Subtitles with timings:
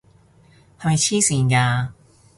[0.79, 1.89] 係咪癡線㗎？